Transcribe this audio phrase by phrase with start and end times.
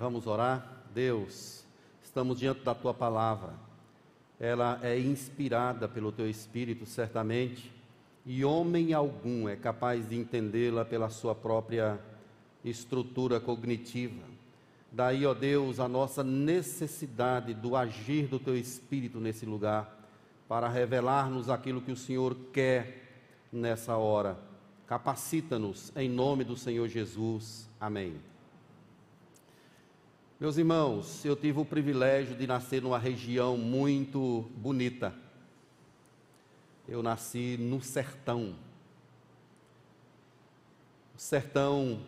[0.00, 0.84] Vamos orar?
[0.94, 1.64] Deus,
[2.00, 3.54] estamos diante da tua palavra.
[4.38, 7.72] Ela é inspirada pelo teu espírito, certamente,
[8.24, 11.98] e homem algum é capaz de entendê-la pela sua própria
[12.64, 14.22] estrutura cognitiva.
[14.92, 19.98] Daí, ó Deus, a nossa necessidade do agir do teu espírito nesse lugar,
[20.46, 23.18] para revelar-nos aquilo que o Senhor quer
[23.52, 24.38] nessa hora.
[24.86, 27.68] Capacita-nos em nome do Senhor Jesus.
[27.80, 28.14] Amém.
[30.40, 35.12] Meus irmãos, eu tive o privilégio de nascer numa região muito bonita.
[36.86, 38.54] Eu nasci no sertão.
[41.16, 42.06] O sertão,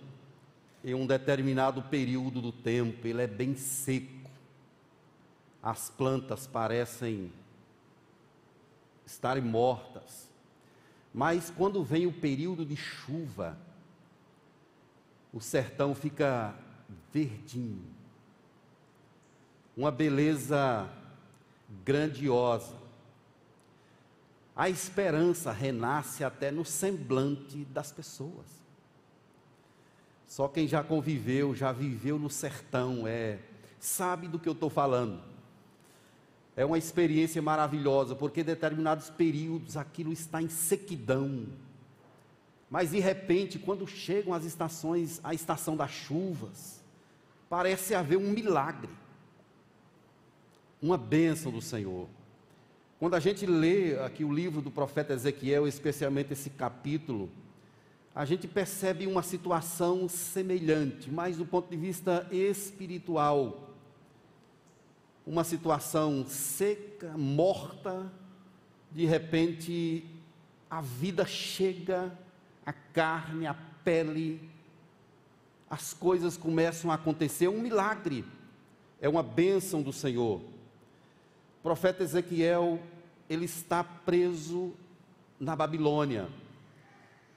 [0.84, 4.30] em um determinado período do tempo, ele é bem seco.
[5.60, 7.32] As plantas parecem
[9.04, 10.30] estarem mortas.
[11.12, 13.58] Mas quando vem o período de chuva,
[15.32, 16.54] o sertão fica
[17.12, 17.98] verdinho
[19.80, 20.90] uma beleza
[21.86, 22.74] grandiosa.
[24.54, 28.44] A esperança renasce até no semblante das pessoas.
[30.26, 33.38] Só quem já conviveu, já viveu no sertão, é
[33.78, 35.18] sabe do que eu estou falando.
[36.54, 41.46] É uma experiência maravilhosa, porque em determinados períodos aquilo está em sequidão.
[42.68, 46.82] Mas de repente, quando chegam as estações, a estação das chuvas,
[47.48, 49.00] parece haver um milagre
[50.82, 52.08] uma bênção do Senhor.
[52.98, 57.30] Quando a gente lê aqui o livro do profeta Ezequiel, especialmente esse capítulo,
[58.14, 63.70] a gente percebe uma situação semelhante, mas do ponto de vista espiritual.
[65.26, 68.10] Uma situação seca, morta,
[68.90, 70.04] de repente
[70.68, 72.12] a vida chega,
[72.64, 74.40] a carne, a pele,
[75.68, 78.24] as coisas começam a acontecer, é um milagre,
[79.00, 80.40] é uma bênção do Senhor.
[81.60, 82.80] O profeta Ezequiel,
[83.28, 84.72] ele está preso
[85.38, 86.26] na Babilônia.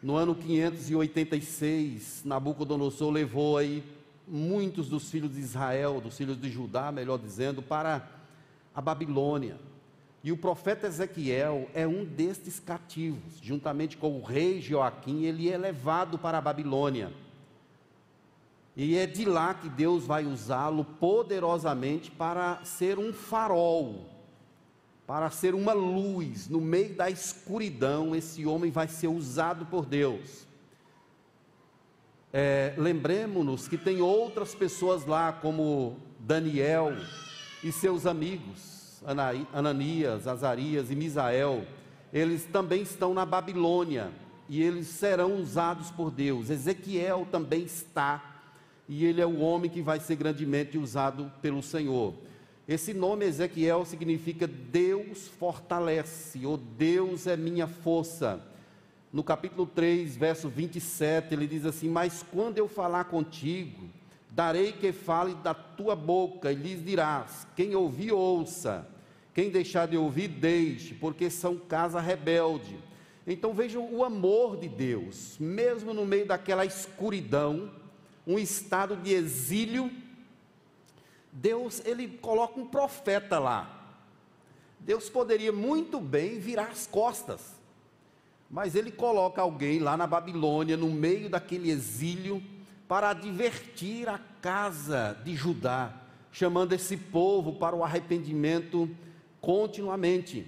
[0.02, 3.84] No ano 586, Nabucodonosor levou aí
[4.26, 8.08] muitos dos filhos de Israel, dos filhos de Judá, melhor dizendo, para
[8.74, 9.58] a Babilônia.
[10.24, 15.58] E o profeta Ezequiel é um destes cativos, juntamente com o rei Joaquim, ele é
[15.58, 17.12] levado para a Babilônia.
[18.74, 24.13] E é de lá que Deus vai usá-lo poderosamente para ser um farol
[25.06, 30.48] para ser uma luz no meio da escuridão, esse homem vai ser usado por Deus.
[32.32, 36.94] É, Lembremos-nos que tem outras pessoas lá, como Daniel
[37.64, 39.04] e seus amigos,
[39.54, 41.66] Ananias, Azarias e Misael,
[42.12, 44.12] eles também estão na Babilônia
[44.48, 46.50] e eles serão usados por Deus.
[46.50, 48.42] Ezequiel também está,
[48.88, 52.14] e ele é o homem que vai ser grandemente usado pelo Senhor.
[52.68, 58.42] Esse nome Ezequiel significa Deus fortalece, ou Deus é minha força.
[59.12, 63.90] No capítulo 3, verso 27, ele diz assim: Mas quando eu falar contigo,
[64.32, 68.88] darei que fale da tua boca, e lhes dirás: Quem ouvir, ouça,
[69.34, 72.78] quem deixar de ouvir, deixe, porque são casa rebelde.
[73.28, 77.70] Então vejam o amor de Deus, mesmo no meio daquela escuridão,
[78.26, 79.92] um estado de exílio
[81.34, 83.98] Deus ele coloca um profeta lá.
[84.80, 87.56] Deus poderia muito bem virar as costas,
[88.50, 92.44] mas ele coloca alguém lá na Babilônia, no meio daquele exílio,
[92.88, 96.02] para advertir a casa de Judá,
[96.32, 98.88] chamando esse povo para o arrependimento
[99.42, 100.46] continuamente.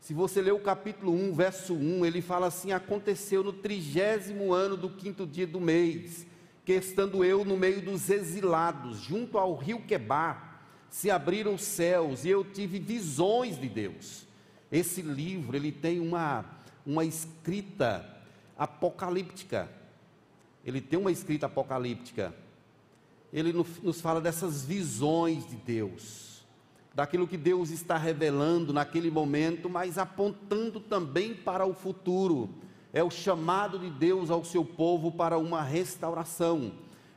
[0.00, 4.76] Se você ler o capítulo 1, verso 1, ele fala assim: Aconteceu no trigésimo ano
[4.76, 6.26] do quinto dia do mês
[6.64, 12.24] que estando eu no meio dos exilados, junto ao rio Quebar, se abriram os céus
[12.24, 14.26] e eu tive visões de Deus.
[14.70, 16.44] Esse livro, ele tem uma,
[16.84, 18.04] uma escrita
[18.58, 19.70] apocalíptica.
[20.64, 22.34] Ele tem uma escrita apocalíptica.
[23.32, 26.44] Ele nos fala dessas visões de Deus,
[26.92, 32.50] daquilo que Deus está revelando naquele momento, mas apontando também para o futuro
[32.92, 36.72] é o chamado de Deus ao seu povo para uma restauração.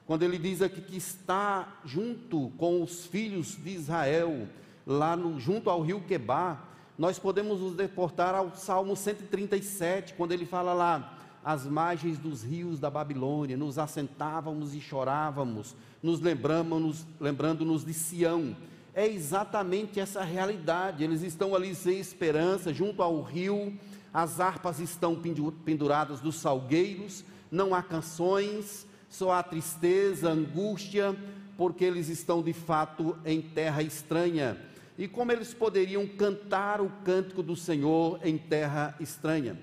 [0.06, 4.48] Quando ele diz aqui que está junto com os filhos de Israel,
[4.86, 10.46] lá no, junto ao rio Quebar, nós podemos nos deportar ao Salmo 137, quando ele
[10.46, 17.84] fala lá, às margens dos rios da Babilônia, nos assentávamos e chorávamos, nos lembramos, lembrando-nos
[17.84, 18.56] de Sião.
[18.94, 21.04] É exatamente essa realidade.
[21.04, 23.78] Eles estão ali sem esperança, junto ao rio,
[24.14, 25.20] as harpas estão
[25.66, 31.16] penduradas dos salgueiros, não há canções, só há tristeza, angústia,
[31.58, 34.58] porque eles estão de fato em terra estranha.
[34.98, 39.58] E como eles poderiam cantar o cântico do Senhor em terra estranha?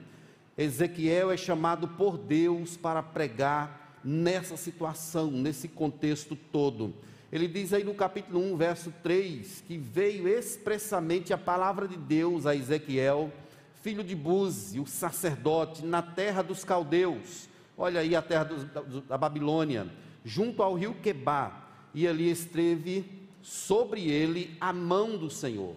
[0.59, 6.95] Ezequiel é chamado por Deus para pregar nessa situação, nesse contexto todo.
[7.33, 12.45] Ele diz aí no capítulo 1, verso 3, que veio expressamente a palavra de Deus
[12.45, 13.33] a Ezequiel,
[13.81, 17.49] filho de Buzi, o sacerdote, na terra dos caldeus.
[17.77, 19.89] Olha aí a terra do, da Babilônia,
[20.25, 21.67] junto ao rio Quebá.
[21.95, 23.05] E ali esteve
[23.43, 25.75] sobre ele a mão do Senhor.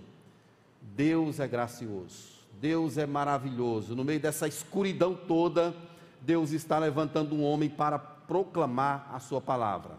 [0.82, 3.96] Deus é gracioso, Deus é maravilhoso.
[3.96, 5.74] No meio dessa escuridão toda,
[6.22, 9.98] Deus está levantando um homem para proclamar a sua palavra.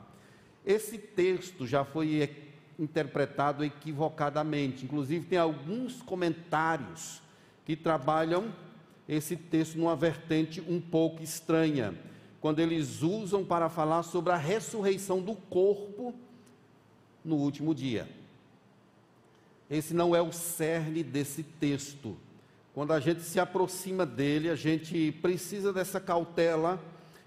[0.65, 2.47] Esse texto já foi
[2.79, 7.24] interpretado equivocadamente, inclusive tem alguns comentários
[7.65, 8.53] que trabalham
[9.09, 11.95] esse texto numa vertente um pouco estranha,
[12.41, 16.15] quando eles usam para falar sobre a ressurreição do corpo
[17.25, 18.09] no último dia.
[19.71, 22.17] Esse não é o cerne desse texto.
[22.75, 26.83] Quando a gente se aproxima dele, a gente precisa dessa cautela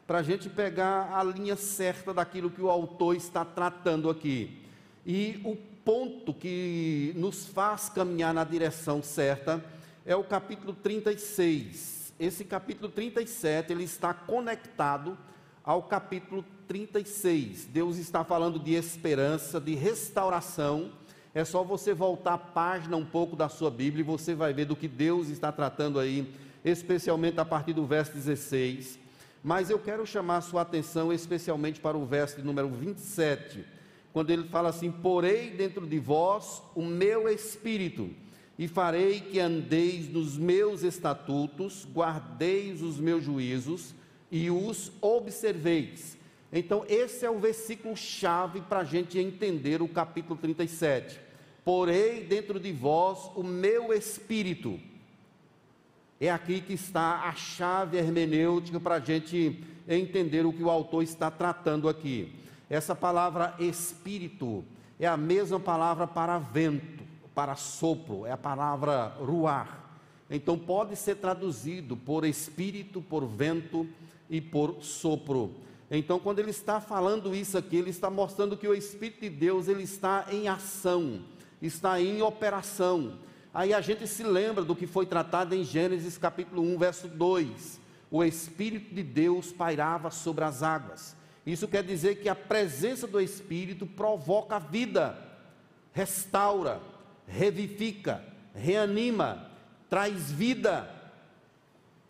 [0.06, 4.62] para a gente pegar a linha certa daquilo que o autor está tratando aqui.
[5.06, 9.64] E o ponto que nos faz caminhar na direção certa
[10.08, 12.14] é o capítulo 36.
[12.18, 15.18] Esse capítulo 37, ele está conectado
[15.62, 17.66] ao capítulo 36.
[17.66, 20.94] Deus está falando de esperança, de restauração.
[21.36, 24.64] É só você voltar a página um pouco da sua Bíblia e você vai ver
[24.64, 26.34] do que Deus está tratando aí,
[26.64, 28.98] especialmente a partir do verso 16.
[29.44, 33.66] Mas eu quero chamar a sua atenção especialmente para o verso número 27,
[34.14, 38.10] quando ele fala assim: Porei dentro de vós o meu espírito,
[38.58, 43.94] e farei que andeis nos meus estatutos, guardeis os meus juízos
[44.32, 46.18] e os observeis.
[46.52, 51.20] Então, esse é o versículo chave para a gente entender o capítulo 37.
[51.64, 54.80] Porei dentro de vós o meu espírito
[56.20, 61.04] é aqui que está a chave hermenêutica para a gente entender o que o autor
[61.04, 62.34] está tratando aqui.
[62.68, 64.66] Essa palavra espírito
[65.00, 67.04] é a mesma palavra para vento,
[67.38, 69.92] para sopro, é a palavra ruar.
[70.28, 73.88] Então pode ser traduzido por espírito, por vento
[74.28, 75.54] e por sopro.
[75.92, 79.68] Então, quando ele está falando isso aqui, ele está mostrando que o Espírito de Deus
[79.68, 81.22] ele está em ação,
[81.62, 83.20] está em operação.
[83.54, 87.80] Aí a gente se lembra do que foi tratado em Gênesis capítulo 1, verso 2.
[88.10, 91.16] O Espírito de Deus pairava sobre as águas.
[91.46, 95.16] Isso quer dizer que a presença do Espírito provoca vida,
[95.94, 96.82] restaura,
[97.28, 98.24] revifica,
[98.56, 99.52] reanima,
[99.90, 100.90] traz vida.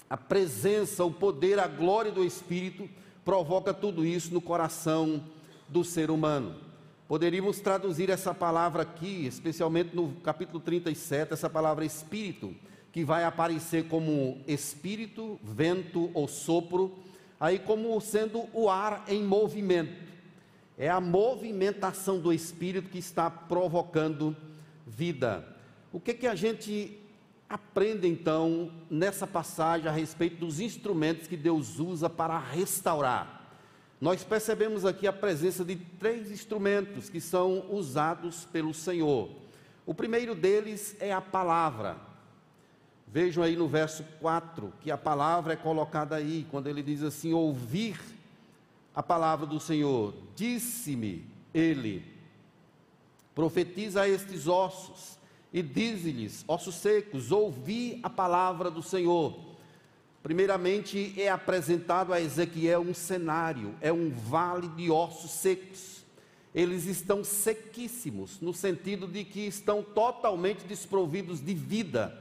[0.09, 2.87] A presença, o poder, a glória do Espírito
[3.25, 5.21] provoca tudo isso no coração
[5.67, 6.55] do ser humano.
[7.07, 12.53] Poderíamos traduzir essa palavra aqui, especialmente no capítulo 37, essa palavra espírito,
[12.91, 16.97] que vai aparecer como espírito, vento ou sopro,
[17.39, 20.07] aí como sendo o ar em movimento.
[20.77, 24.35] É a movimentação do espírito que está provocando
[24.87, 25.55] vida.
[25.91, 26.97] O que que a gente
[27.49, 33.37] aprende então nessa passagem a respeito dos instrumentos que Deus usa para restaurar?
[33.99, 39.29] nós percebemos aqui a presença de três instrumentos que são usados pelo Senhor.
[39.85, 41.97] O primeiro deles é a palavra.
[43.07, 47.33] Vejam aí no verso 4 que a palavra é colocada aí, quando ele diz assim:
[47.33, 47.99] ouvir
[48.93, 50.13] a palavra do Senhor.
[50.35, 52.05] Disse-me ele:
[53.37, 55.19] profetiza a estes ossos
[55.53, 59.37] e dize-lhes, ossos secos, ouvi a palavra do Senhor.
[60.23, 66.03] Primeiramente, é apresentado a Ezequiel um cenário, é um vale de ossos secos.
[66.51, 72.17] Eles estão sequíssimos, no sentido de que estão totalmente desprovidos de vida.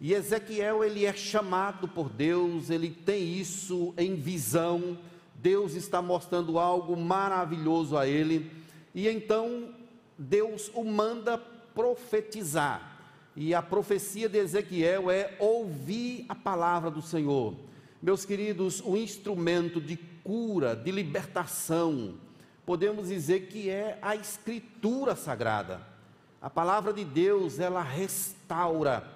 [0.00, 4.96] E Ezequiel, ele é chamado por Deus, ele tem isso em visão.
[5.34, 8.50] Deus está mostrando algo maravilhoso a ele.
[8.94, 9.83] E então,
[10.18, 12.94] Deus o manda profetizar
[13.36, 17.54] e a profecia de Ezequiel é ouvir a palavra do Senhor.
[18.00, 22.14] Meus queridos, o instrumento de cura, de libertação,
[22.64, 25.80] podemos dizer que é a escritura sagrada.
[26.40, 29.10] A palavra de Deus, ela restaura.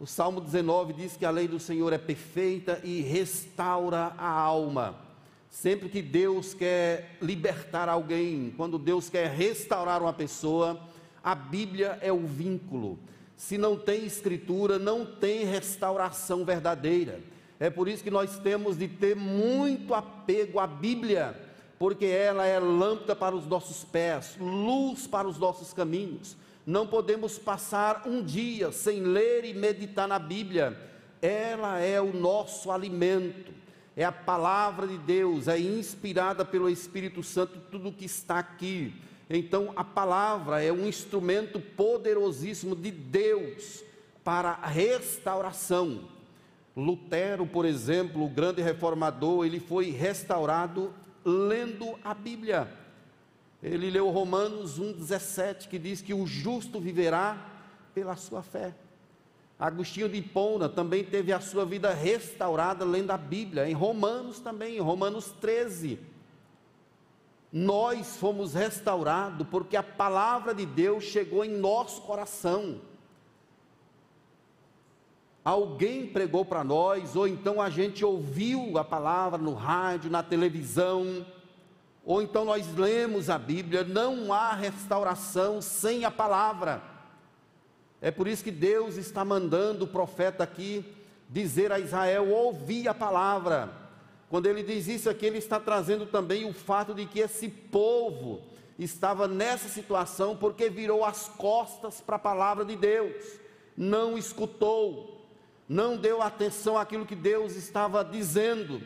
[0.00, 5.09] O Salmo 19 diz que a lei do Senhor é perfeita e restaura a alma.
[5.50, 10.80] Sempre que Deus quer libertar alguém, quando Deus quer restaurar uma pessoa,
[11.22, 12.98] a Bíblia é o vínculo.
[13.36, 17.20] Se não tem escritura, não tem restauração verdadeira.
[17.58, 21.34] É por isso que nós temos de ter muito apego à Bíblia,
[21.78, 26.36] porque ela é lâmpada para os nossos pés, luz para os nossos caminhos.
[26.64, 30.78] Não podemos passar um dia sem ler e meditar na Bíblia.
[31.20, 33.52] Ela é o nosso alimento,
[34.00, 38.94] é a palavra de Deus, é inspirada pelo Espírito Santo tudo que está aqui.
[39.28, 43.84] Então, a palavra é um instrumento poderosíssimo de Deus
[44.24, 46.08] para a restauração.
[46.74, 52.72] Lutero, por exemplo, o grande reformador, ele foi restaurado lendo a Bíblia.
[53.62, 57.36] Ele leu Romanos 1,17, que diz que o justo viverá
[57.92, 58.74] pela sua fé.
[59.60, 64.76] Agostinho de Hipona também teve a sua vida restaurada lendo a Bíblia, em Romanos também,
[64.76, 66.00] em Romanos 13.
[67.52, 72.80] Nós fomos restaurados porque a palavra de Deus chegou em nosso coração.
[75.44, 81.26] Alguém pregou para nós, ou então a gente ouviu a palavra no rádio, na televisão,
[82.02, 86.82] ou então nós lemos a Bíblia, não há restauração sem a palavra.
[88.00, 90.84] É por isso que Deus está mandando o profeta aqui
[91.28, 93.72] dizer a Israel: ouvir a palavra.
[94.28, 98.40] Quando ele diz isso aqui, ele está trazendo também o fato de que esse povo
[98.78, 103.24] estava nessa situação porque virou as costas para a palavra de Deus,
[103.76, 105.26] não escutou,
[105.68, 108.80] não deu atenção àquilo que Deus estava dizendo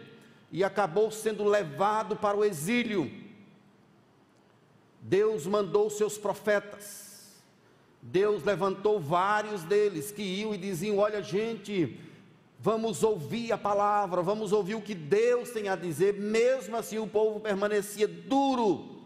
[0.50, 3.10] e acabou sendo levado para o exílio.
[5.00, 7.03] Deus mandou seus profetas,
[8.04, 11.98] Deus levantou vários deles que iam e diziam: Olha, gente,
[12.60, 16.14] vamos ouvir a palavra, vamos ouvir o que Deus tem a dizer.
[16.14, 19.02] Mesmo assim, o povo permanecia duro.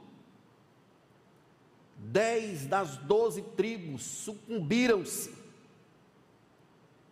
[1.96, 5.32] Dez das doze tribos sucumbiram-se,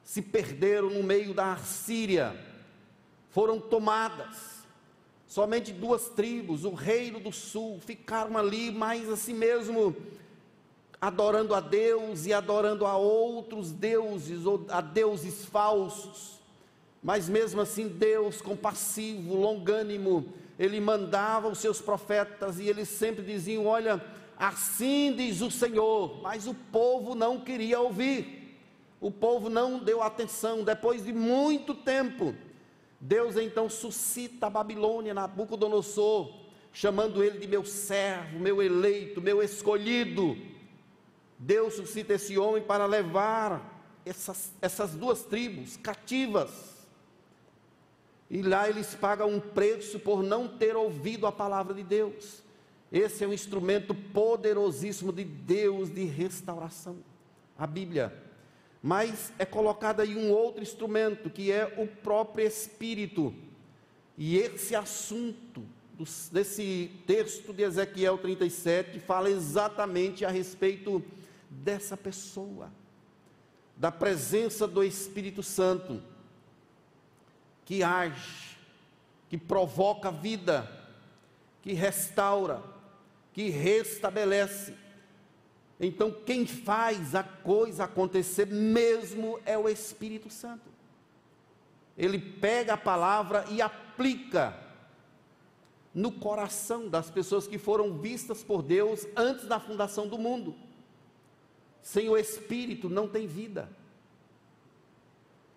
[0.02, 2.36] se perderam no meio da Síria
[3.36, 4.64] foram tomadas.
[5.26, 9.94] Somente duas tribos, o reino do sul, ficaram ali, mas assim mesmo,
[11.00, 16.36] adorando a Deus e adorando a outros deuses, ou a deuses falsos.
[17.02, 23.66] Mas mesmo assim, Deus, compassivo, longânimo, ele mandava os seus profetas e eles sempre diziam:
[23.66, 24.02] Olha,
[24.36, 28.58] assim diz o Senhor, mas o povo não queria ouvir,
[29.00, 30.64] o povo não deu atenção.
[30.64, 32.34] Depois de muito tempo,
[33.00, 36.32] Deus então suscita a Babilônia, Nabucodonosor,
[36.72, 40.36] chamando ele de meu servo, meu eleito, meu escolhido.
[41.38, 46.50] Deus suscita esse homem para levar essas, essas duas tribos cativas.
[48.30, 52.42] E lá eles pagam um preço por não ter ouvido a palavra de Deus.
[52.90, 56.96] Esse é um instrumento poderosíssimo de Deus de restauração.
[57.58, 58.26] A Bíblia
[58.86, 63.34] mas é colocado aí um outro instrumento, que é o próprio Espírito.
[64.16, 65.64] E esse assunto
[66.30, 71.02] desse texto de Ezequiel 37 fala exatamente a respeito
[71.48, 72.70] dessa pessoa,
[73.76, 76.02] da presença do Espírito Santo,
[77.64, 78.56] que age,
[79.28, 80.70] que provoca vida,
[81.62, 82.62] que restaura,
[83.32, 84.74] que restabelece
[85.78, 90.64] então, quem faz a coisa acontecer mesmo é o Espírito Santo.
[91.96, 94.56] Ele pega a palavra e aplica
[95.94, 100.54] no coração das pessoas que foram vistas por Deus antes da fundação do mundo.
[101.86, 103.68] Sem o Espírito não tem vida.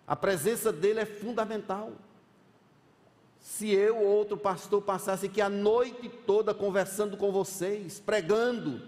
[0.06, 1.90] A presença dele é fundamental.
[3.40, 8.80] Se eu ou outro pastor passasse aqui a noite toda conversando com vocês, pregando,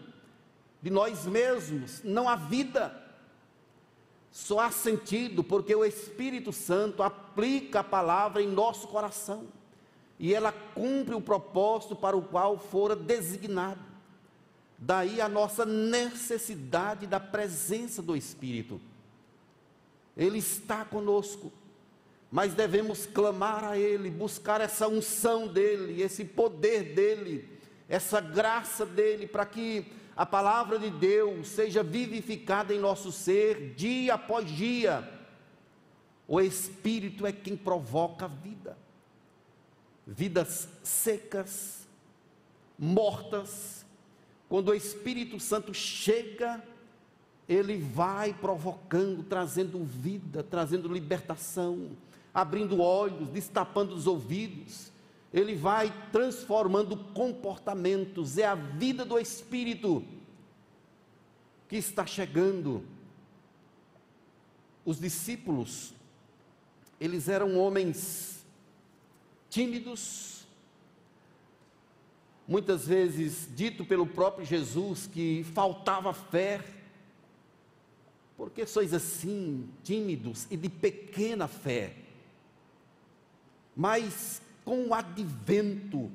[0.80, 2.96] de nós mesmos, não há vida.
[4.30, 9.48] Só há sentido porque o Espírito Santo aplica a palavra em nosso coração
[10.16, 13.91] e ela cumpre o propósito para o qual fora designado.
[14.84, 18.80] Daí a nossa necessidade da presença do Espírito.
[20.16, 21.52] Ele está conosco,
[22.32, 27.48] mas devemos clamar a Ele, buscar essa unção dEle, esse poder dEle,
[27.88, 29.86] essa graça dEle, para que
[30.16, 35.08] a palavra de Deus seja vivificada em nosso ser dia após dia.
[36.26, 38.76] O Espírito é quem provoca a vida.
[40.04, 41.86] Vidas secas,
[42.76, 43.81] mortas,
[44.52, 46.62] quando o Espírito Santo chega,
[47.48, 51.92] ele vai provocando, trazendo vida, trazendo libertação,
[52.34, 54.92] abrindo olhos, destapando os ouvidos,
[55.32, 60.04] ele vai transformando comportamentos, é a vida do Espírito
[61.66, 62.84] que está chegando.
[64.84, 65.94] Os discípulos,
[67.00, 68.44] eles eram homens
[69.48, 70.31] tímidos,
[72.46, 76.64] muitas vezes dito pelo próprio Jesus que faltava fé.
[78.36, 81.96] Por que sois assim, tímidos e de pequena fé?
[83.76, 86.10] Mas com o advento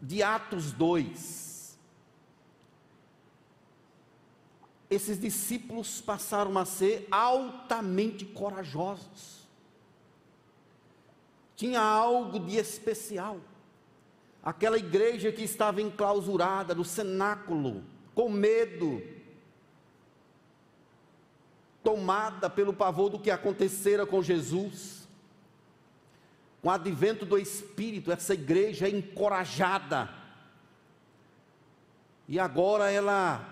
[0.00, 1.78] de Atos 2,
[4.90, 9.44] esses discípulos passaram a ser altamente corajosos.
[11.56, 13.40] Tinha algo de especial.
[14.44, 17.82] Aquela igreja que estava enclausurada no cenáculo,
[18.14, 19.02] com medo,
[21.82, 25.08] tomada pelo pavor do que acontecera com Jesus.
[26.60, 30.10] Com o advento do Espírito, essa igreja é encorajada.
[32.28, 33.46] E agora ela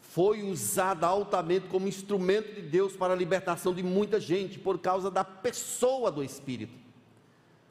[0.00, 5.10] foi usada altamente como instrumento de Deus para a libertação de muita gente, por causa
[5.10, 6.89] da pessoa do Espírito.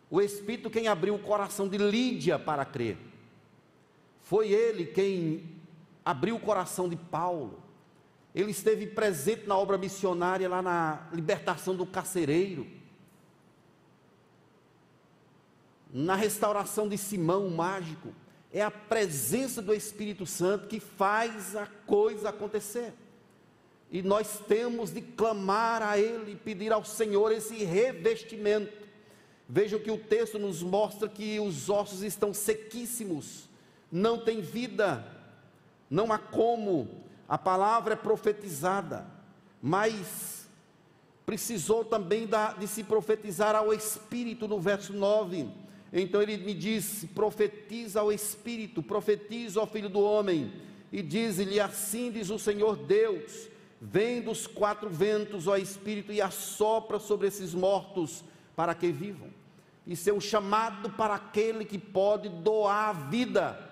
[0.10, 2.98] O Espírito quem abriu o coração de Lídia para crer.
[4.22, 5.60] Foi ele quem
[6.04, 7.62] abriu o coração de Paulo.
[8.34, 12.68] Ele esteve presente na obra missionária lá na libertação do carcereiro,
[15.92, 18.14] na restauração de Simão o mágico.
[18.52, 22.94] É a presença do Espírito Santo que faz a coisa acontecer.
[23.92, 28.89] E nós temos de clamar a Ele, pedir ao Senhor esse revestimento.
[29.52, 33.50] Vejam que o texto nos mostra que os ossos estão sequíssimos,
[33.92, 35.04] não tem vida,
[35.90, 36.88] não há como
[37.28, 39.08] a palavra é profetizada,
[39.60, 40.48] mas
[41.26, 42.28] precisou também
[42.60, 45.48] de se profetizar ao Espírito no verso 9.
[45.92, 50.54] Então ele me diz: profetiza ao Espírito, profetiza ao Filho do Homem,
[50.92, 53.50] e diz-lhe: Assim diz o Senhor Deus:
[53.82, 58.24] Vem dos quatro ventos, ó Espírito, e assopra sobre esses mortos,
[58.56, 59.39] para que vivam.
[59.90, 63.70] Isso é um chamado para aquele que pode doar a vida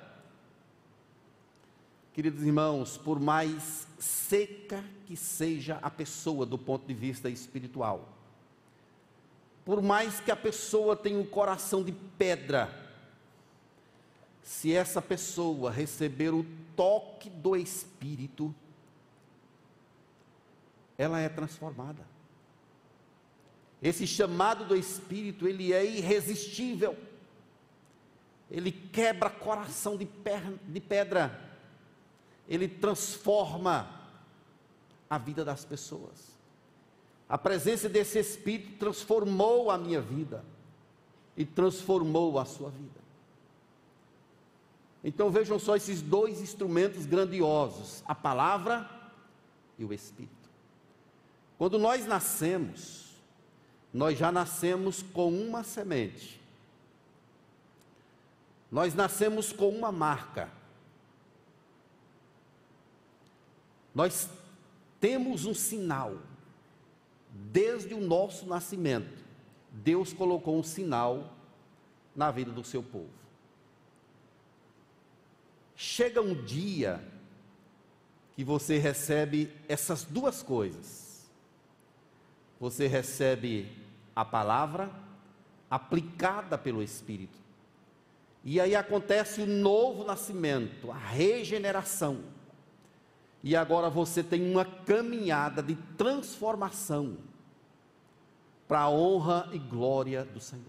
[2.18, 8.10] Queridos irmãos, por mais seca que seja a pessoa do ponto de vista espiritual,
[9.64, 12.74] por mais que a pessoa tenha um coração de pedra,
[14.42, 16.44] se essa pessoa receber o
[16.76, 18.52] toque do Espírito,
[20.98, 22.04] ela é transformada.
[23.82, 26.98] Esse chamado do Espírito, ele é irresistível.
[28.50, 30.08] Ele quebra coração de,
[30.68, 31.48] de pedra
[32.48, 33.90] ele transforma
[35.10, 36.38] a vida das pessoas.
[37.28, 40.46] A presença desse Espírito transformou a minha vida
[41.36, 42.98] e transformou a sua vida.
[45.04, 48.90] Então vejam só esses dois instrumentos grandiosos: a palavra
[49.78, 50.32] e o Espírito.
[51.58, 53.07] Quando nós nascemos,
[53.98, 56.40] nós já nascemos com uma semente,
[58.72, 60.52] nós nascemos com uma marca.
[63.96, 64.30] Nós
[65.00, 66.16] temos um sinal,
[67.32, 69.18] desde o nosso nascimento,
[69.72, 71.34] Deus colocou um sinal
[72.16, 73.10] na vida do seu povo.
[75.76, 77.04] Chega um dia
[78.36, 81.28] que você recebe essas duas coisas.
[82.60, 83.77] Você recebe
[84.18, 84.90] a palavra
[85.70, 87.38] aplicada pelo Espírito.
[88.44, 92.24] E aí acontece o novo nascimento, a regeneração
[93.44, 97.18] e agora você tem uma caminhada de transformação
[98.68, 100.66] para a honra e glória do Senhor.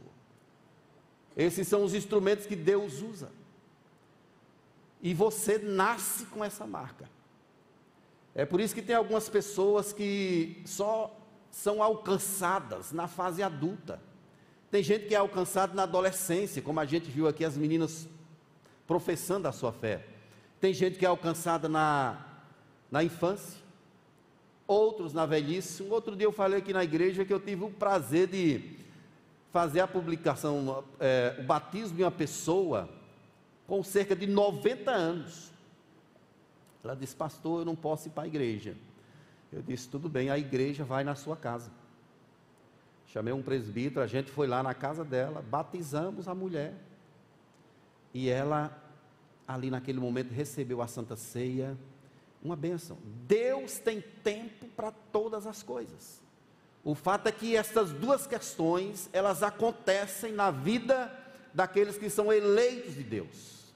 [1.37, 3.33] Esses são os instrumentos que Deus usa.
[5.03, 7.09] E você nasce com essa marca.
[8.35, 11.18] É por isso que tem algumas pessoas que só
[11.51, 14.01] são alcançadas na fase adulta.
[14.71, 18.09] Tem gente que é alcançada na adolescência, como a gente viu aqui as meninas
[18.87, 20.07] professando a sua fé.
[20.61, 22.25] Tem gente que é alcançada na
[22.91, 23.61] na infância,
[24.67, 25.83] outros na velhice.
[25.83, 28.79] Um outro dia eu falei aqui na igreja que eu tive o prazer de
[29.51, 32.89] fazer a publicação, é, o batismo de uma pessoa
[33.67, 35.53] com cerca de 90 anos.
[36.83, 38.77] Ela disse, pastor, eu não posso ir para a igreja.
[39.53, 41.71] Eu disse, tudo bem, a igreja vai na sua casa.
[43.07, 46.75] Chamei um presbítero, a gente foi lá na casa dela, batizamos a mulher.
[48.13, 48.77] E ela,
[49.47, 51.77] ali naquele momento, recebeu a Santa Ceia
[52.43, 52.99] uma bênção.
[53.27, 56.21] Deus tem tempo para todas as coisas.
[56.85, 61.13] O fato é que essas duas questões, elas acontecem na vida
[61.53, 63.75] daqueles que são eleitos de Deus.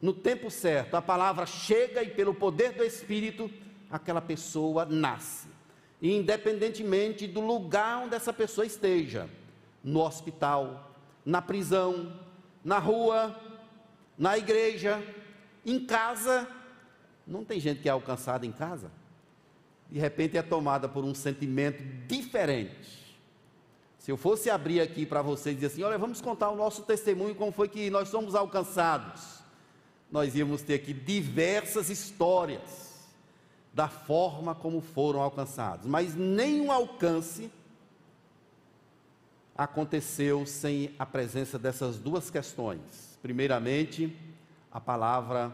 [0.00, 3.50] No tempo certo, a palavra chega e pelo poder do Espírito,
[3.92, 5.46] aquela pessoa nasce.
[6.00, 9.28] Independentemente do lugar onde essa pessoa esteja,
[9.84, 12.18] no hospital, na prisão,
[12.64, 13.38] na rua,
[14.16, 15.02] na igreja,
[15.64, 16.48] Em casa,
[17.24, 18.90] não tem gente que é alcançada em casa?
[19.88, 23.16] De repente é tomada por um sentimento diferente.
[23.96, 26.82] Se eu fosse abrir aqui para vocês e dizer assim: olha, vamos contar o nosso
[26.82, 29.38] testemunho, como foi que nós somos alcançados.
[30.10, 32.91] Nós íamos ter aqui diversas histórias
[33.74, 37.50] da forma como foram alcançados, mas nenhum alcance
[39.56, 43.18] aconteceu sem a presença dessas duas questões.
[43.22, 44.16] Primeiramente,
[44.70, 45.52] a palavra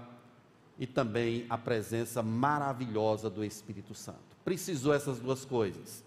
[0.78, 4.36] e também a presença maravilhosa do Espírito Santo.
[4.44, 6.04] Precisou essas duas coisas.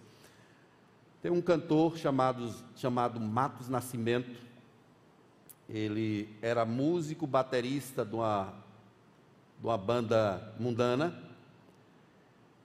[1.22, 4.42] Tem um cantor chamado, chamado Matos Nascimento.
[5.70, 8.54] Ele era músico, baterista de uma,
[9.60, 11.31] de uma banda mundana.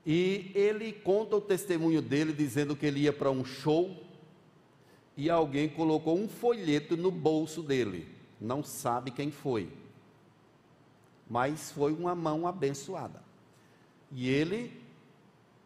[0.06, 3.94] E ele conta o testemunho dele dizendo que ele ia para um show
[5.16, 8.06] e alguém colocou um folheto no bolso dele.
[8.40, 9.68] Não sabe quem foi.
[11.28, 13.20] Mas foi uma mão abençoada.
[14.12, 14.86] E ele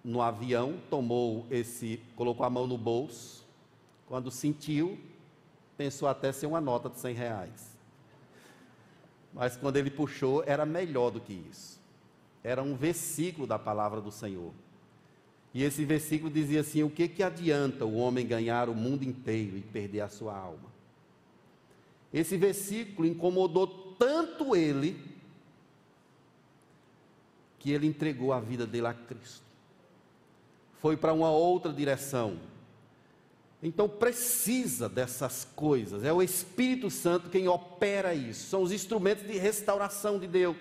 [0.02, 3.46] no avião, tomou esse, colocou a mão no bolso,
[4.06, 4.98] quando sentiu,
[5.76, 7.78] pensou até ser uma nota de 100 reais.
[9.32, 11.79] Mas quando ele puxou, era melhor do que isso.
[12.42, 14.52] Era um versículo da palavra do Senhor.
[15.52, 19.56] E esse versículo dizia assim: O que, que adianta o homem ganhar o mundo inteiro
[19.56, 20.70] e perder a sua alma?
[22.12, 23.66] Esse versículo incomodou
[23.98, 25.00] tanto ele,
[27.58, 29.50] que ele entregou a vida dele a Cristo
[30.80, 32.38] foi para uma outra direção.
[33.62, 39.36] Então precisa dessas coisas, é o Espírito Santo quem opera isso, são os instrumentos de
[39.36, 40.56] restauração de Deus.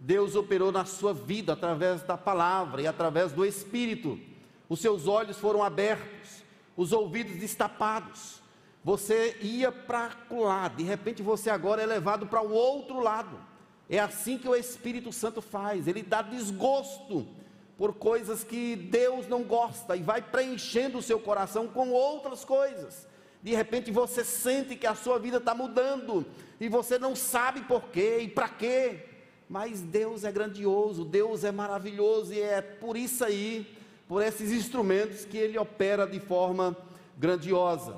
[0.00, 4.18] Deus operou na sua vida através da palavra e através do Espírito.
[4.66, 6.42] Os seus olhos foram abertos,
[6.74, 8.40] os ouvidos destapados.
[8.82, 13.38] Você ia para lá, de repente você agora é levado para o outro lado.
[13.90, 17.26] É assim que o Espírito Santo faz, ele dá desgosto
[17.76, 23.06] por coisas que Deus não gosta e vai preenchendo o seu coração com outras coisas.
[23.42, 26.24] De repente você sente que a sua vida está mudando
[26.58, 29.09] e você não sabe por quê e para quê.
[29.50, 33.66] Mas Deus é grandioso, Deus é maravilhoso e é por isso aí,
[34.08, 36.74] por esses instrumentos que Ele opera de forma
[37.18, 37.96] grandiosa.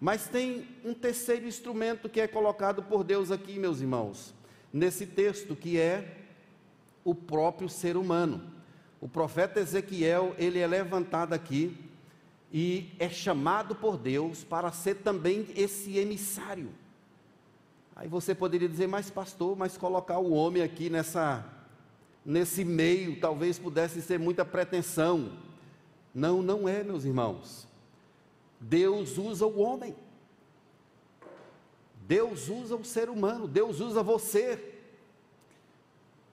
[0.00, 4.34] Mas tem um terceiro instrumento que é colocado por Deus aqui, meus irmãos,
[4.72, 6.16] nesse texto, que é
[7.04, 8.58] o próprio ser humano
[9.00, 11.76] o profeta Ezequiel, ele é levantado aqui
[12.52, 16.70] e é chamado por Deus para ser também esse emissário.
[17.98, 21.44] Aí você poderia dizer, mas pastor, mas colocar o homem aqui nessa
[22.24, 25.32] nesse meio talvez pudesse ser muita pretensão.
[26.14, 27.66] Não, não é, meus irmãos.
[28.60, 29.96] Deus usa o homem.
[32.06, 34.76] Deus usa o ser humano, Deus usa você.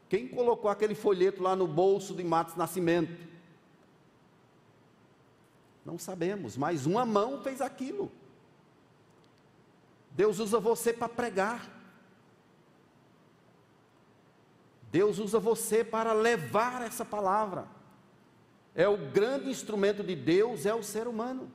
[0.08, 3.28] Quem colocou aquele folheto lá no bolso de Matos Nascimento?
[5.84, 8.12] Não sabemos, mas uma mão fez aquilo.
[10.16, 11.70] Deus usa você para pregar.
[14.92, 17.68] Deus usa você para levar essa palavra.
[18.74, 21.52] É o grande instrumento de Deus, é o ser humano.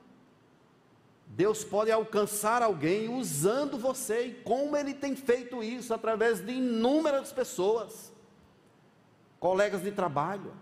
[1.25, 7.31] Deus pode alcançar alguém usando você, e como Ele tem feito isso através de inúmeras
[7.31, 8.11] pessoas
[9.39, 10.53] colegas de trabalho,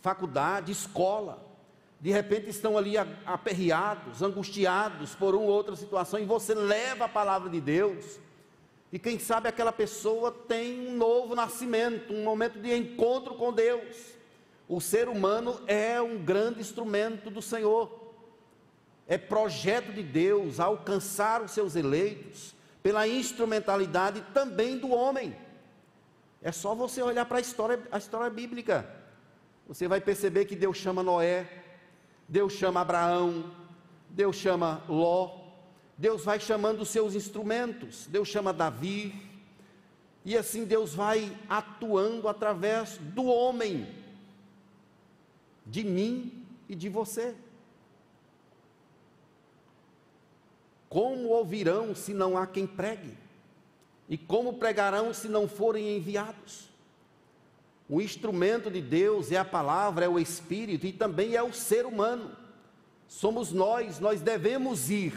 [0.00, 1.43] faculdade, escola,
[2.04, 7.08] de repente estão ali aperreados, angustiados por uma ou outra situação, e você leva a
[7.08, 8.20] palavra de Deus,
[8.92, 14.12] e quem sabe aquela pessoa tem um novo nascimento, um momento de encontro com Deus.
[14.68, 18.12] O ser humano é um grande instrumento do Senhor,
[19.08, 25.34] é projeto de Deus alcançar os seus eleitos, pela instrumentalidade também do homem.
[26.42, 28.86] É só você olhar para a história, a história bíblica.
[29.66, 31.63] Você vai perceber que Deus chama Noé,
[32.28, 33.50] Deus chama Abraão,
[34.08, 35.44] Deus chama Ló,
[35.96, 39.14] Deus vai chamando os seus instrumentos, Deus chama Davi,
[40.24, 43.86] e assim Deus vai atuando através do homem,
[45.66, 47.34] de mim e de você.
[50.88, 53.18] Como ouvirão se não há quem pregue?
[54.08, 56.68] E como pregarão se não forem enviados?
[57.88, 61.86] O instrumento de Deus é a palavra, é o Espírito e também é o ser
[61.86, 62.30] humano.
[63.06, 65.14] Somos nós, nós devemos ir.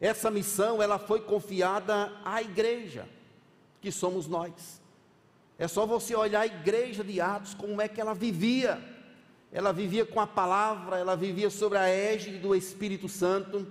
[0.00, 3.08] Essa missão, ela foi confiada à igreja,
[3.80, 4.80] que somos nós.
[5.58, 8.78] É só você olhar a igreja de Atos, como é que ela vivia.
[9.50, 13.66] Ela vivia com a palavra, ela vivia sobre a égide do Espírito Santo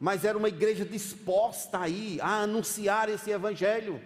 [0.00, 4.00] mas era uma igreja disposta aí a anunciar esse evangelho.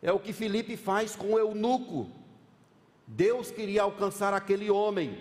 [0.00, 2.08] É o que Filipe faz com o eunuco.
[3.06, 5.18] Deus queria alcançar aquele homem.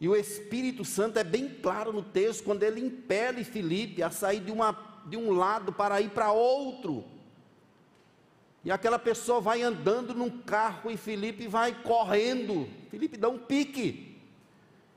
[0.00, 4.40] E o Espírito Santo é bem claro no texto quando ele impele Filipe a sair
[4.40, 7.04] de, uma, de um lado para ir para outro.
[8.64, 12.68] E aquela pessoa vai andando num carro e Felipe vai correndo.
[12.90, 14.18] Felipe dá um pique.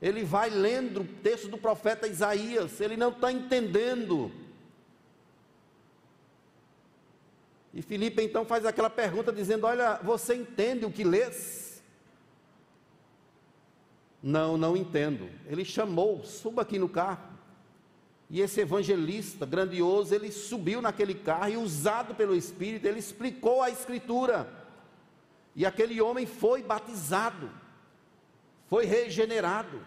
[0.00, 4.32] Ele vai lendo o texto do profeta Isaías, ele não está entendendo.
[7.72, 11.82] E Felipe então faz aquela pergunta dizendo: Olha, você entende o que lês?
[14.22, 15.28] Não, não entendo.
[15.46, 17.38] Ele chamou, suba aqui no carro.
[18.30, 23.70] E esse evangelista grandioso, ele subiu naquele carro e, usado pelo Espírito, ele explicou a
[23.70, 24.52] Escritura.
[25.56, 27.50] E aquele homem foi batizado,
[28.66, 29.80] foi regenerado.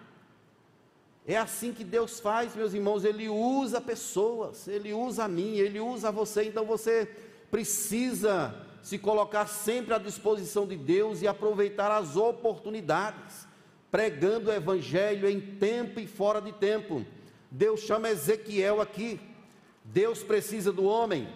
[1.26, 5.80] É assim que Deus faz, meus irmãos, Ele usa pessoas, Ele usa a mim, Ele
[5.80, 7.08] usa você, então você
[7.52, 13.48] precisa se colocar sempre à disposição de Deus e aproveitar as oportunidades,
[13.92, 17.06] pregando o Evangelho em tempo e fora de tempo.
[17.52, 19.20] Deus chama Ezequiel aqui.
[19.84, 21.28] Deus precisa do homem?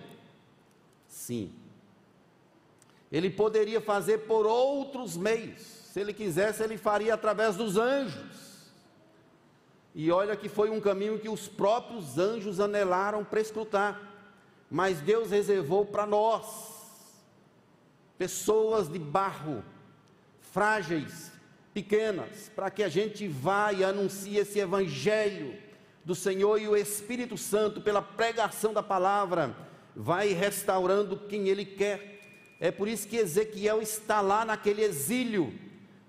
[1.08, 1.52] Sim.
[3.12, 5.62] Ele poderia fazer por outros meios.
[5.62, 8.72] Se ele quisesse, ele faria através dos anjos.
[9.94, 14.15] E olha que foi um caminho que os próprios anjos anelaram para escrutar.
[14.70, 16.46] Mas Deus reservou para nós,
[18.18, 19.64] pessoas de barro,
[20.40, 21.32] frágeis,
[21.74, 25.56] pequenas, para que a gente vá e anuncie esse evangelho
[26.04, 29.56] do Senhor e o Espírito Santo, pela pregação da palavra,
[29.96, 32.22] vai restaurando quem Ele quer.
[32.60, 35.54] É por isso que Ezequiel está lá naquele exílio,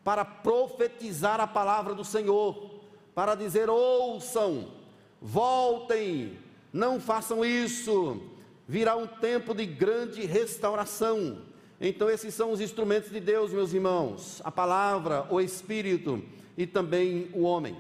[0.05, 2.81] para profetizar a palavra do Senhor,
[3.13, 4.73] para dizer: ouçam,
[5.21, 6.39] voltem,
[6.73, 8.23] não façam isso,
[8.67, 11.43] virá um tempo de grande restauração.
[11.81, 16.23] Então, esses são os instrumentos de Deus, meus irmãos: a palavra, o Espírito
[16.57, 17.77] e também o homem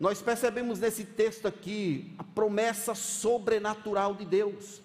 [0.00, 4.80] nós percebemos nesse texto aqui a promessa sobrenatural de Deus,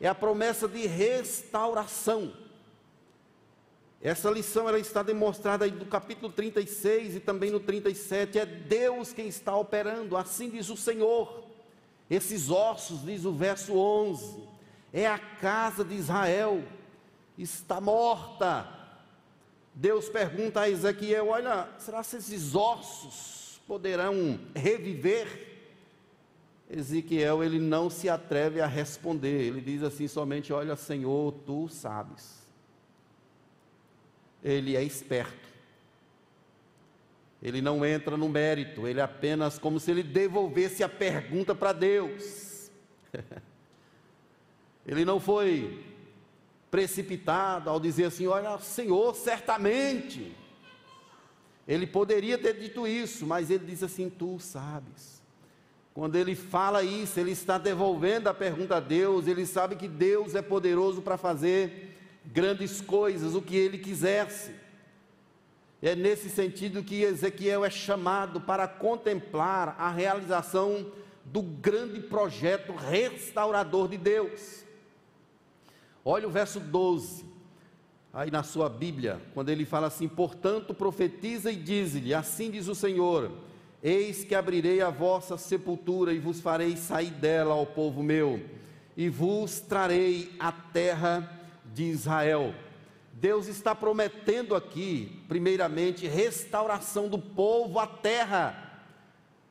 [0.00, 2.32] é a promessa de restauração.
[4.02, 8.40] Essa lição ela está demonstrada aí no capítulo 36 e também no 37.
[8.40, 11.44] É Deus quem está operando, assim diz o Senhor.
[12.10, 14.42] Esses ossos, diz o verso 11,
[14.92, 16.62] é a casa de Israel,
[17.36, 18.66] está morta.
[19.74, 25.54] Deus pergunta a Ezequiel: Olha, será que esses ossos poderão reviver?
[26.68, 32.44] Ezequiel ele não se atreve a responder, ele diz assim somente: Olha, Senhor, tu sabes.
[34.42, 35.48] Ele é esperto,
[37.42, 42.70] ele não entra no mérito, ele apenas como se ele devolvesse a pergunta para Deus.
[44.86, 45.84] ele não foi
[46.70, 50.34] precipitado ao dizer assim: Olha, Senhor, certamente.
[51.66, 55.16] Ele poderia ter dito isso, mas ele diz assim: Tu sabes.
[55.92, 60.34] Quando ele fala isso, ele está devolvendo a pergunta a Deus, ele sabe que Deus
[60.34, 61.96] é poderoso para fazer
[62.26, 64.52] grandes coisas, o que ele quisesse.
[65.80, 70.92] É nesse sentido que Ezequiel é chamado para contemplar a realização
[71.24, 74.65] do grande projeto restaurador de Deus.
[76.08, 77.24] Olha o verso 12
[78.14, 82.76] aí na sua Bíblia, quando ele fala assim: Portanto, profetiza e diz-lhe: Assim diz o
[82.76, 83.32] Senhor:
[83.82, 88.40] Eis que abrirei a vossa sepultura e vos farei sair dela, ao povo meu,
[88.96, 91.28] e vos trarei a terra
[91.74, 92.54] de Israel.
[93.12, 98.78] Deus está prometendo aqui, primeiramente, restauração do povo à terra.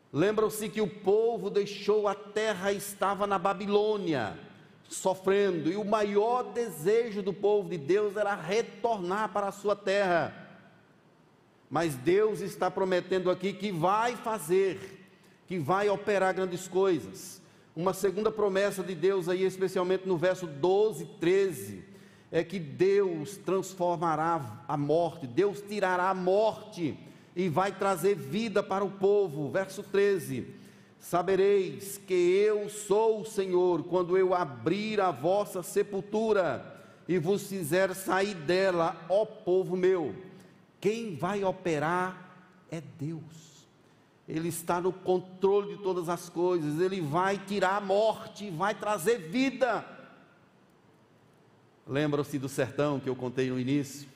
[0.09, 4.44] Lembram-se que o povo deixou a terra, estava na Babilônia
[4.89, 10.33] sofrendo, e o maior desejo do povo de Deus era retornar para a sua terra.
[11.69, 15.07] Mas Deus está prometendo aqui que vai fazer,
[15.47, 17.41] que vai operar grandes coisas.
[17.75, 21.83] Uma segunda promessa de Deus aí, especialmente no verso 12 e 13,
[22.31, 26.97] é que Deus transformará a morte, Deus tirará a morte
[27.35, 29.49] e vai trazer vida para o povo.
[29.49, 30.64] Verso 13
[31.05, 37.93] Sabereis que eu sou o Senhor quando eu abrir a vossa sepultura e vos fizer
[37.93, 40.15] sair dela, ó povo meu.
[40.81, 43.67] Quem vai operar é Deus.
[44.27, 49.19] Ele está no controle de todas as coisas, ele vai tirar a morte, vai trazer
[49.29, 49.85] vida.
[51.85, 54.09] Lembram-se do sertão que eu contei no início?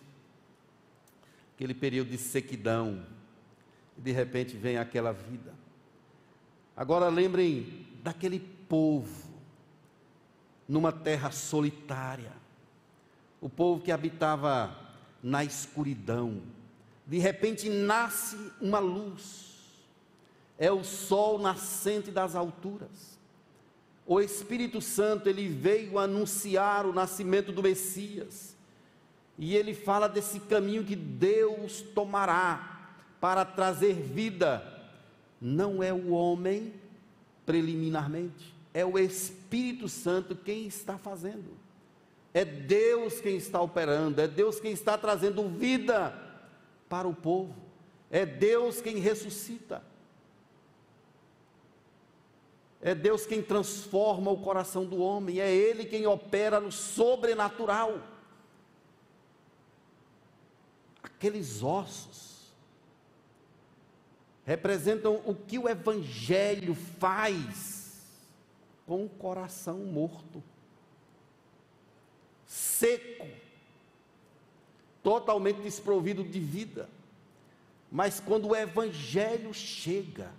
[1.53, 3.05] Aquele período de sequidão,
[3.95, 5.68] de repente vem aquela vida.
[6.79, 9.29] Agora lembrem daquele povo,
[10.65, 12.31] numa terra solitária,
[13.41, 14.73] o povo que habitava
[15.21, 16.41] na escuridão.
[17.05, 19.57] De repente nasce uma luz,
[20.57, 23.19] é o sol nascente das alturas.
[24.05, 28.55] O Espírito Santo, ele veio anunciar o nascimento do Messias.
[29.37, 34.78] E ele fala desse caminho que Deus tomará para trazer vida.
[35.41, 36.73] Não é o homem
[37.45, 41.57] preliminarmente, é o Espírito Santo quem está fazendo.
[42.33, 46.13] É Deus quem está operando, é Deus quem está trazendo vida
[46.87, 47.55] para o povo,
[48.11, 49.83] é Deus quem ressuscita,
[52.81, 57.99] é Deus quem transforma o coração do homem, é Ele quem opera no sobrenatural.
[61.01, 62.28] Aqueles ossos
[64.49, 68.01] representam o que o Evangelho faz
[68.87, 70.41] com o coração morto
[72.47, 73.27] seco,
[75.03, 76.89] totalmente desprovido de vida.
[77.91, 80.31] Mas quando o Evangelho chega,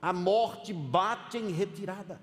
[0.00, 2.20] a morte bate em retirada.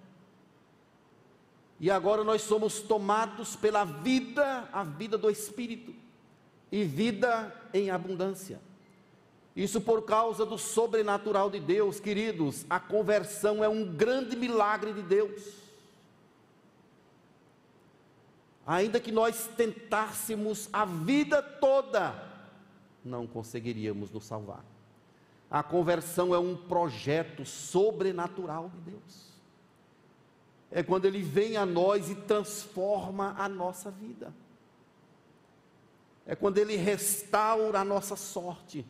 [1.81, 5.93] E agora nós somos tomados pela vida, a vida do Espírito,
[6.71, 8.65] e vida em abundância.
[9.57, 12.65] Isso por causa do sobrenatural de Deus, queridos.
[12.69, 15.67] A conversão é um grande milagre de Deus
[18.67, 22.21] ainda que nós tentássemos a vida toda,
[23.03, 24.63] não conseguiríamos nos salvar.
[25.49, 29.27] A conversão é um projeto sobrenatural de Deus.
[30.69, 34.33] É quando Ele vem a nós e transforma a nossa vida.
[36.25, 38.85] É quando Ele restaura a nossa sorte.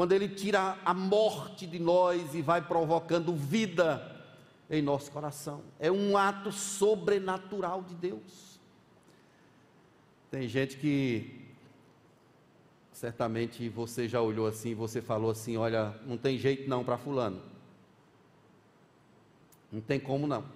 [0.00, 4.24] Quando Ele tira a morte de nós e vai provocando vida
[4.70, 5.60] em nosso coração.
[5.78, 8.58] É um ato sobrenatural de Deus.
[10.30, 11.50] Tem gente que
[12.90, 17.42] certamente você já olhou assim, você falou assim, olha, não tem jeito não para fulano.
[19.70, 20.46] Não tem como não.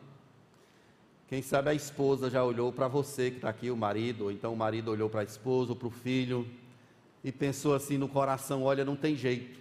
[1.29, 4.55] Quem sabe a esposa já olhou para você que está aqui, o marido, ou então
[4.55, 6.49] o marido olhou para a esposa ou para o filho
[7.25, 9.59] e pensou assim no coração: olha, não tem jeito.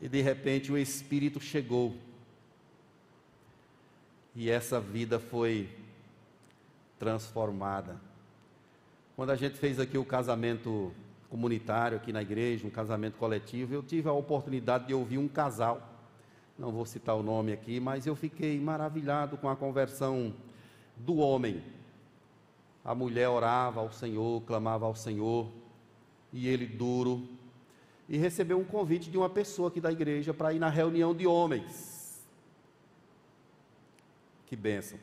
[0.00, 1.94] E de repente o Espírito chegou
[4.34, 5.68] e essa vida foi
[6.98, 7.96] transformada.
[9.16, 10.92] Quando a gente fez aqui o casamento
[11.28, 15.82] comunitário aqui na igreja, um casamento coletivo, eu tive a oportunidade de ouvir um casal.
[16.56, 20.32] Não vou citar o nome aqui, mas eu fiquei maravilhado com a conversão
[20.96, 21.62] do homem.
[22.84, 25.50] A mulher orava ao Senhor, clamava ao Senhor,
[26.32, 27.26] e ele duro,
[28.08, 31.26] e recebeu um convite de uma pessoa aqui da igreja para ir na reunião de
[31.26, 32.26] homens.
[34.46, 34.98] Que bênção.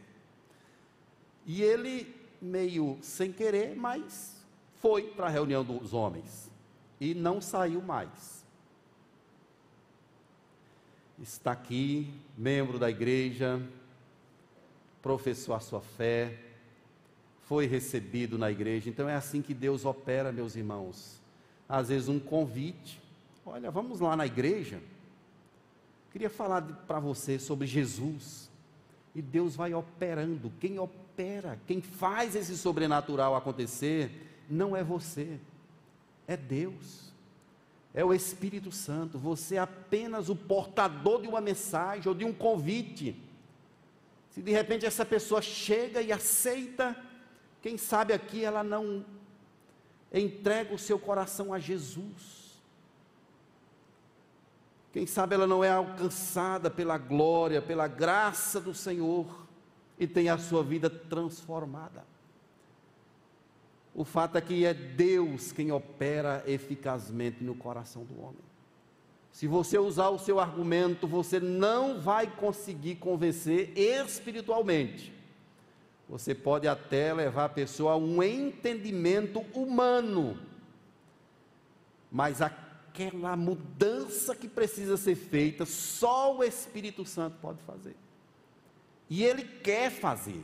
[1.45, 4.43] E ele, meio sem querer, mas
[4.81, 6.51] foi para a reunião dos homens
[6.99, 8.43] e não saiu mais.
[11.19, 13.61] Está aqui, membro da igreja,
[15.01, 16.44] professou a sua fé,
[17.45, 18.89] foi recebido na igreja.
[18.89, 21.21] Então é assim que Deus opera, meus irmãos.
[21.67, 23.01] Às vezes um convite,
[23.45, 24.81] olha, vamos lá na igreja.
[26.11, 28.49] Queria falar para você sobre Jesus.
[29.13, 30.51] E Deus vai operando.
[30.59, 35.39] Quem opera, quem faz esse sobrenatural acontecer, não é você,
[36.27, 37.13] é Deus.
[37.93, 39.17] É o Espírito Santo.
[39.17, 43.15] Você é apenas o portador de uma mensagem ou de um convite.
[44.31, 46.95] Se de repente essa pessoa chega e aceita,
[47.65, 49.03] quem sabe aqui ela não
[50.13, 52.61] entrega o seu coração a Jesus.
[54.93, 59.47] Quem sabe ela não é alcançada pela glória, pela graça do Senhor
[59.97, 62.05] e tem a sua vida transformada.
[63.95, 68.45] O fato é que é Deus quem opera eficazmente no coração do homem.
[69.31, 75.15] Se você usar o seu argumento, você não vai conseguir convencer espiritualmente.
[76.07, 80.37] Você pode até levar a pessoa a um entendimento humano,
[82.11, 87.95] mas aquela mudança que precisa ser feita, só o Espírito Santo pode fazer.
[89.09, 90.43] E ele quer fazer.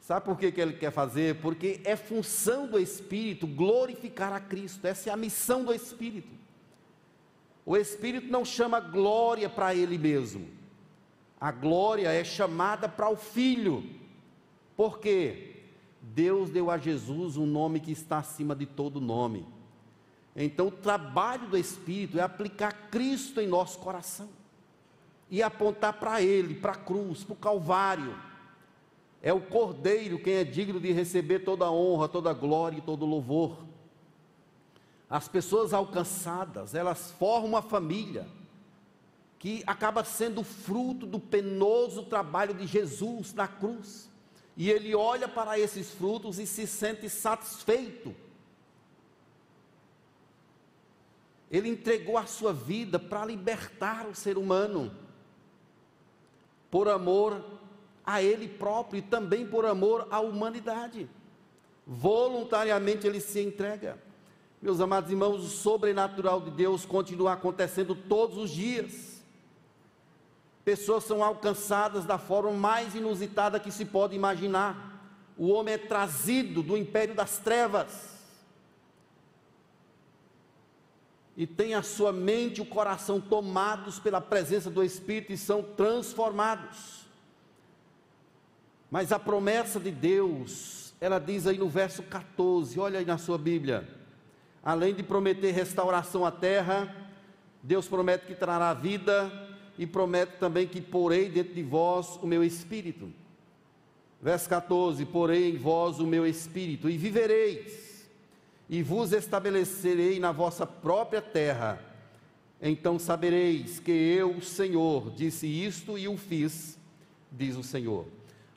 [0.00, 1.36] Sabe por que, que ele quer fazer?
[1.40, 4.84] Porque é função do Espírito glorificar a Cristo.
[4.86, 6.40] Essa é a missão do Espírito.
[7.64, 10.59] O Espírito não chama glória para ele mesmo.
[11.40, 13.82] A glória é chamada para o Filho.
[14.76, 15.56] Por quê?
[16.02, 19.46] Deus deu a Jesus um nome que está acima de todo nome.
[20.36, 24.28] Então, o trabalho do Espírito é aplicar Cristo em nosso coração
[25.30, 28.14] e apontar para Ele, para a cruz, para o Calvário.
[29.22, 32.82] É o Cordeiro quem é digno de receber toda a honra, toda a glória e
[32.82, 33.64] todo o louvor.
[35.08, 38.26] As pessoas alcançadas, elas formam uma família
[39.40, 44.10] que acaba sendo fruto do penoso trabalho de Jesus na cruz.
[44.54, 48.14] E ele olha para esses frutos e se sente satisfeito.
[51.50, 54.94] Ele entregou a sua vida para libertar o ser humano,
[56.70, 57.42] por amor
[58.04, 61.08] a ele próprio e também por amor à humanidade.
[61.86, 63.98] Voluntariamente ele se entrega.
[64.60, 69.09] Meus amados irmãos, o sobrenatural de Deus continua acontecendo todos os dias.
[70.70, 75.02] Pessoas são alcançadas da forma mais inusitada que se pode imaginar.
[75.36, 78.20] O homem é trazido do império das trevas
[81.36, 85.60] e tem a sua mente e o coração tomados pela presença do Espírito e são
[85.60, 87.04] transformados.
[88.92, 93.36] Mas a promessa de Deus, ela diz aí no verso 14, olha aí na sua
[93.36, 93.88] Bíblia,
[94.62, 96.94] além de prometer restauração à terra,
[97.60, 99.49] Deus promete que trará vida
[99.80, 103.10] e promete também que porei dentro de vós o meu espírito.
[104.20, 108.06] Verso 14: Porei em vós o meu espírito e vivereis
[108.68, 111.82] e vos estabelecerei na vossa própria terra.
[112.60, 116.78] Então sabereis que eu, o Senhor, disse isto e o fiz,
[117.32, 118.06] diz o Senhor.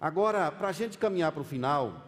[0.02, 2.06] Agora, para a gente caminhar para o final,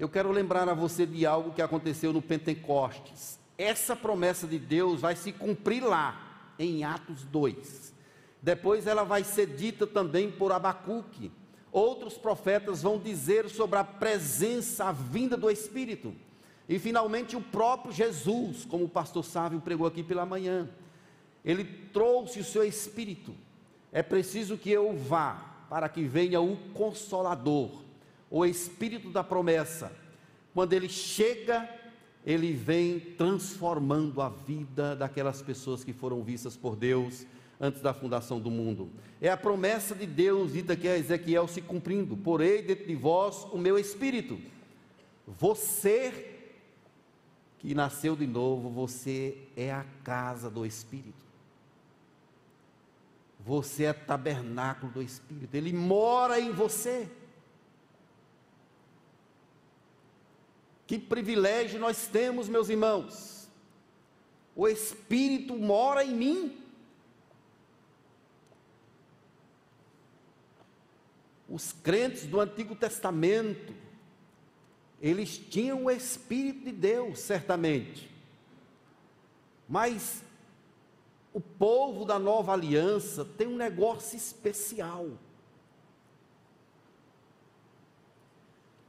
[0.00, 3.38] eu quero lembrar a você de algo que aconteceu no Pentecostes.
[3.56, 7.92] Essa promessa de Deus vai se cumprir lá, em Atos 2.
[8.42, 11.32] Depois ela vai ser dita também por Abacuque.
[11.72, 16.14] Outros profetas vão dizer sobre a presença, a vinda do Espírito.
[16.68, 20.68] E finalmente o próprio Jesus, como o pastor Sávio pregou aqui pela manhã,
[21.44, 23.34] ele trouxe o seu espírito.
[23.92, 27.82] É preciso que eu vá para que venha o consolador,
[28.30, 29.92] o espírito da promessa.
[30.54, 31.68] Quando ele chega,
[32.24, 37.26] ele vem transformando a vida daquelas pessoas que foram vistas por Deus
[37.60, 38.90] antes da fundação do mundo.
[39.20, 43.44] É a promessa de Deus dita que é Ezequiel se cumprindo: porei dentro de vós
[43.52, 44.38] o meu espírito.
[45.26, 46.34] Você
[47.64, 51.24] que nasceu de novo, você é a casa do Espírito.
[53.40, 57.08] Você é tabernáculo do Espírito, ele mora em você.
[60.86, 63.48] Que privilégio nós temos, meus irmãos.
[64.54, 66.60] O Espírito mora em mim.
[71.48, 73.74] Os crentes do Antigo Testamento,
[75.00, 78.10] eles tinham o Espírito de Deus, certamente.
[79.68, 80.22] Mas
[81.32, 85.08] o povo da nova aliança tem um negócio especial.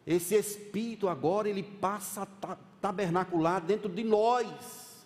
[0.06, 5.06] Esse Espírito agora ele passa a tabernacular dentro de nós.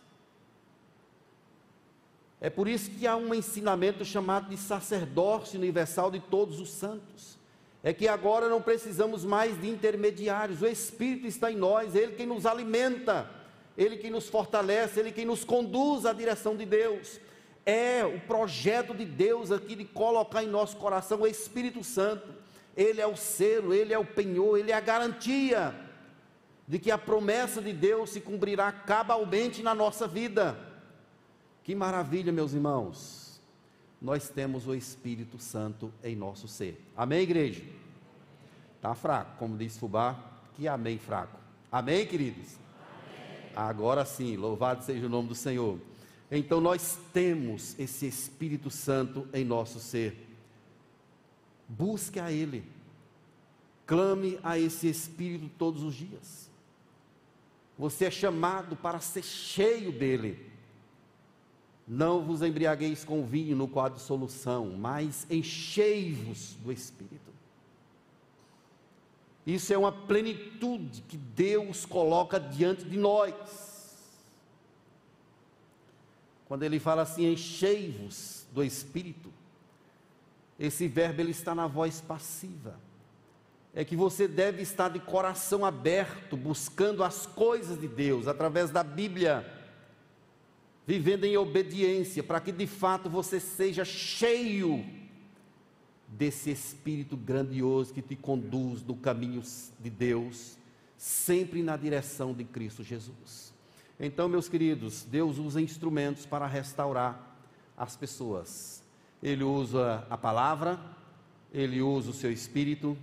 [2.41, 7.39] É por isso que há um ensinamento chamado de sacerdócio universal de todos os santos
[7.82, 12.26] é que agora não precisamos mais de intermediários, o Espírito está em nós, Ele quem
[12.26, 13.30] nos alimenta,
[13.78, 17.20] Ele quem nos fortalece, Ele quem nos conduz à direção de Deus.
[17.66, 22.28] É o projeto de Deus aqui de colocar em nosso coração o Espírito Santo.
[22.82, 25.75] Ele é o selo, Ele é o penhor, Ele é a garantia
[26.67, 30.57] de que a promessa de Deus se cumprirá cabalmente na nossa vida.
[31.63, 33.19] Que maravilha, meus irmãos
[34.01, 36.82] nós temos o Espírito Santo em nosso ser.
[36.95, 37.63] Amém, igreja?
[38.75, 40.17] Está fraco, como diz Fubá,
[40.55, 41.38] que amém fraco.
[41.71, 42.55] Amém, queridos?
[42.55, 43.51] Amém.
[43.55, 45.77] Agora sim, louvado seja o nome do Senhor.
[46.32, 50.28] Então nós temos esse Espírito Santo em nosso ser.
[51.70, 52.63] Busque a Ele.
[53.86, 56.49] Clame a esse Espírito todos os dias.
[57.78, 60.49] Você é chamado para ser cheio dele.
[61.88, 67.30] Não vos embriagueis com vinho no qual há dissolução, mas enchei-vos do Espírito.
[69.47, 73.34] Isso é uma plenitude que Deus coloca diante de nós.
[76.47, 79.32] Quando ele fala assim, enchei-vos do Espírito,
[80.60, 82.80] esse verbo ele está na voz passiva.
[83.74, 88.84] É que você deve estar de coração aberto, buscando as coisas de Deus através da
[88.84, 89.55] Bíblia
[90.89, 94.84] vivendo em obediência, para que de fato você seja cheio
[96.07, 99.43] desse Espírito grandioso que te conduz no caminho
[99.80, 100.57] de Deus,
[100.97, 103.53] sempre na direção de Cristo Jesus.
[103.99, 107.38] Então, meus queridos, Deus usa instrumentos para restaurar
[107.78, 108.84] as pessoas.
[109.22, 110.80] Ele usa a palavra,
[111.53, 112.97] ele usa o seu espírito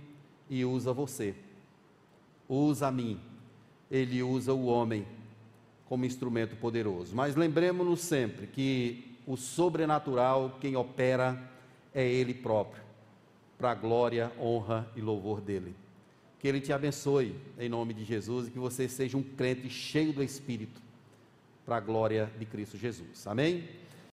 [0.49, 1.35] e usa você,
[2.47, 3.19] usa a mim,
[3.91, 5.05] ele usa o homem
[5.87, 7.15] como instrumento poderoso.
[7.15, 11.37] Mas lembremos-nos sempre que o sobrenatural, quem opera
[11.93, 12.81] é Ele próprio,
[13.57, 15.75] para a glória, honra e louvor dele.
[16.39, 20.13] Que Ele te abençoe em nome de Jesus e que você seja um crente cheio
[20.13, 20.81] do Espírito,
[21.65, 23.27] para a glória de Cristo Jesus.
[23.27, 23.67] Amém?